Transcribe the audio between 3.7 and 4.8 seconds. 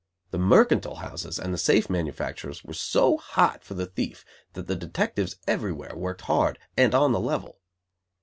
the thief that the